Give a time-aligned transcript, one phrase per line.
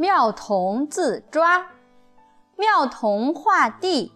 [0.00, 1.72] 妙童自抓，
[2.56, 4.10] 妙童画地，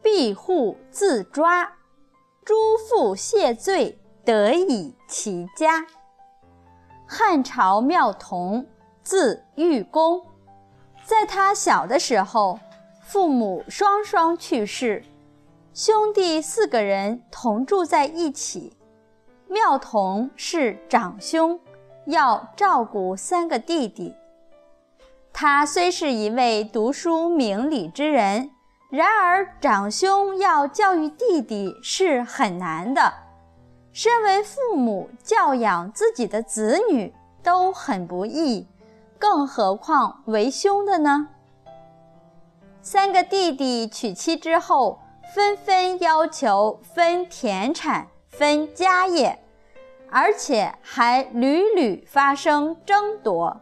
[0.00, 1.74] 庇护自抓，
[2.42, 2.54] 诸
[2.88, 5.84] 父谢罪，得以其家。
[7.06, 8.66] 汉朝妙童，
[9.02, 10.24] 字玉公，
[11.04, 12.58] 在他小的时候，
[13.02, 15.04] 父母双双去世，
[15.74, 18.74] 兄弟四个人同住在一起。
[19.48, 21.60] 妙童是长兄，
[22.06, 24.16] 要照顾三个弟弟。
[25.32, 28.50] 他虽是一位读书明理之人，
[28.90, 33.12] 然而长兄要教育弟弟是很难的。
[33.92, 38.68] 身为父母，教养自己的子女都很不易，
[39.18, 41.28] 更何况为兄的呢？
[42.82, 45.00] 三个弟弟娶妻之后，
[45.34, 49.42] 纷纷要求分田产、分家业，
[50.10, 53.60] 而且还屡屡发生争夺。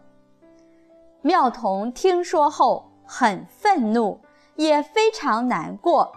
[1.22, 4.20] 妙童听说后很愤怒，
[4.54, 6.12] 也非常难过，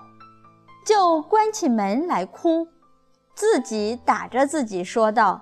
[0.85, 2.67] 就关起门来哭，
[3.33, 5.41] 自己打着自己说道：“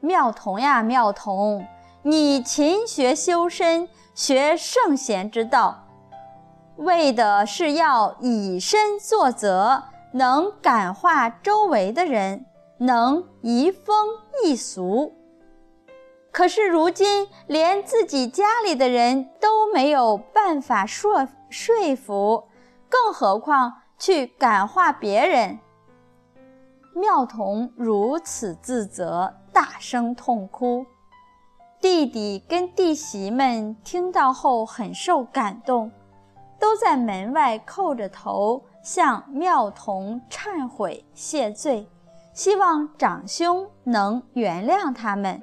[0.00, 1.66] 妙童呀，妙童，
[2.02, 5.84] 你勤学修身，学圣贤之道，
[6.76, 12.46] 为的是要以身作则，能感化周围的人，
[12.78, 14.08] 能移风
[14.44, 15.12] 易俗。”
[16.32, 22.48] 可是如今连自己家里的人都没有办法说说服，
[22.88, 25.58] 更何况去感化别人。
[26.94, 30.86] 妙童如此自责，大声痛哭。
[31.80, 35.92] 弟弟跟弟媳们听到后很受感动，
[36.58, 41.86] 都在门外叩着头向妙童忏悔谢罪，
[42.32, 45.42] 希望长兄能原谅他们。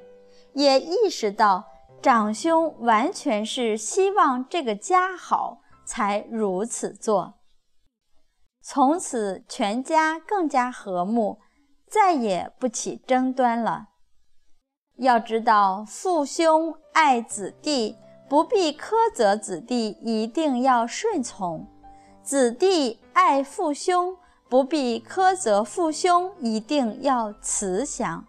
[0.54, 1.64] 也意识到
[2.02, 7.34] 长兄完全是希望这个家好，才如此做。
[8.62, 11.40] 从此全家更加和睦，
[11.88, 13.86] 再也不起争端了。
[14.96, 17.96] 要知道，父兄爱子弟，
[18.28, 21.66] 不必苛责子弟一定要顺从；
[22.22, 24.16] 子弟爱父兄，
[24.48, 28.26] 不必苛责父兄一定要慈祥。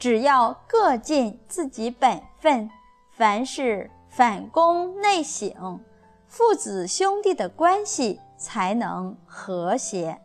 [0.00, 2.70] 只要各尽自己本分，
[3.12, 5.78] 凡事反躬内省，
[6.26, 10.18] 父子兄弟的关系才能和谐。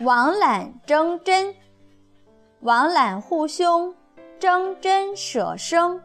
[0.00, 1.54] 王览争真，
[2.60, 3.94] 王览护兄，
[4.40, 6.00] 争真舍生，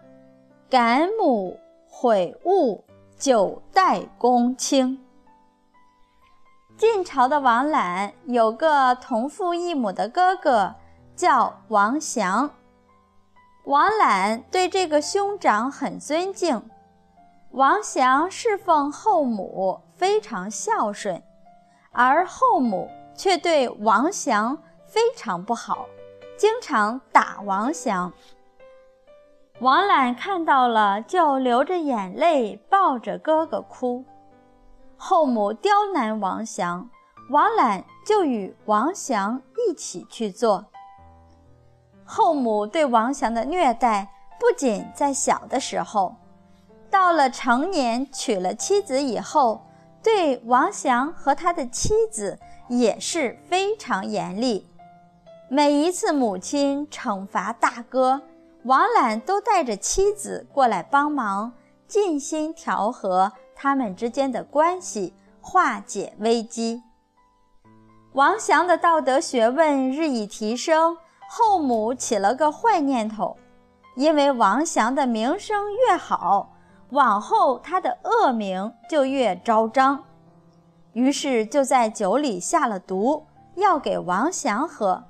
[0.69, 1.57] 感母
[1.88, 2.84] 悔悟，
[3.18, 5.01] 九代公卿。
[6.80, 10.76] 晋朝的王览有个同父异母的哥哥，
[11.14, 12.52] 叫王祥。
[13.66, 16.70] 王览对这个兄长很尊敬。
[17.52, 21.22] 王祥侍奉后母，非常孝顺，
[21.92, 24.58] 而后母却对王祥
[24.88, 25.86] 非常不好，
[26.38, 28.14] 经常打王祥。
[29.60, 34.06] 王览看到了，就流着眼泪抱着哥哥哭。
[35.02, 36.90] 后母刁难王祥，
[37.30, 40.66] 王览就与王祥一起去做。
[42.04, 46.18] 后母对王祥的虐待不仅在小的时候，
[46.92, 49.62] 到了成年娶了妻子以后，
[50.04, 52.38] 对王祥和他的妻子
[52.68, 54.68] 也是非常严厉。
[55.48, 58.22] 每一次母亲惩罚大哥，
[58.64, 61.54] 王览都带着妻子过来帮忙，
[61.88, 63.31] 尽心调和。
[63.62, 66.81] 他们之间的关系化解危机。
[68.14, 70.96] 王祥的道德学问日益提升，
[71.30, 73.36] 后母起了个坏念头，
[73.98, 76.53] 因为王祥的名声越好，
[76.92, 80.06] 往后他的恶名就越昭彰，
[80.94, 85.04] 于是就在酒里下了毒，要给王祥喝。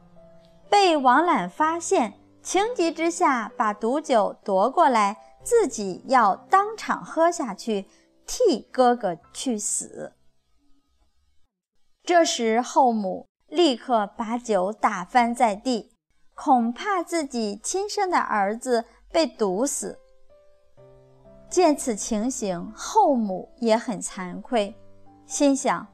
[0.67, 7.87] 被王览发现，情急之下把毒酒夺过来，自己要当场喝下去。
[8.29, 10.13] 替哥哥去死。
[12.03, 15.91] 这时，后母立刻把酒打翻在地，
[16.35, 19.97] 恐怕自己亲生的儿子被毒死。
[21.49, 24.75] 见此情形，后母也很惭愧，
[25.25, 25.87] 心想：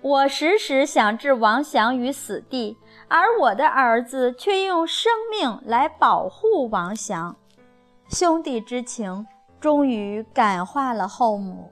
[0.00, 2.78] 我时时想置王祥于死地，
[3.08, 7.36] 而我的儿子却用生命来保护王祥，
[8.08, 9.26] 兄弟之情。
[9.60, 11.70] 终于感化了后母，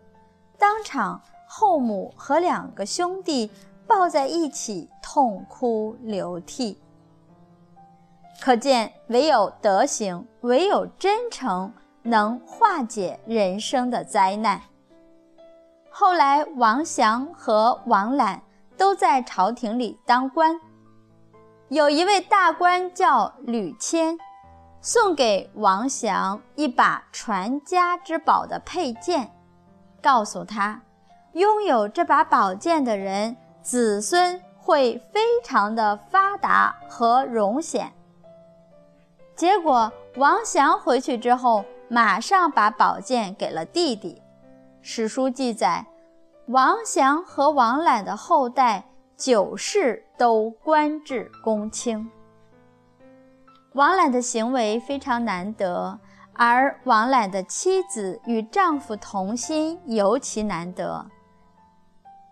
[0.58, 3.50] 当场后母和两个兄弟
[3.86, 6.80] 抱在一起痛哭流涕。
[8.40, 11.72] 可见，唯有德行，唯有真诚，
[12.02, 14.60] 能化解人生的灾难。
[15.88, 18.42] 后来，王祥和王览
[18.76, 20.58] 都在朝廷里当官。
[21.68, 24.18] 有一位大官叫吕谦，
[24.86, 29.32] 送给王祥一把传家之宝的佩剑，
[30.02, 30.82] 告诉他，
[31.32, 37.94] 拥有这把宝剑的人子孙会非常的发达和荣显。
[39.34, 44.20] 结果，王祥回去之后，马上把宝剑给了弟弟。
[44.82, 45.86] 史书记载，
[46.48, 48.84] 王祥和王览的后代。
[49.16, 52.10] 九世都官至公卿。
[53.74, 55.98] 王览的行为非常难得，
[56.32, 61.04] 而王览的妻子与丈夫同心尤其难得。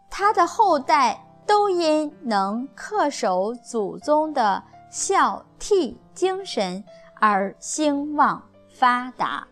[0.08, 6.84] 他的后代都因能恪守祖宗的孝悌精神
[7.18, 8.40] 而兴旺
[8.72, 9.48] 发达。